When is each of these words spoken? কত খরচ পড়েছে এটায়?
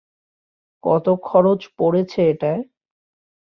কত 0.83 1.05
খরচ 1.21 1.61
পড়েছে 1.77 2.19
এটায়? 2.31 2.61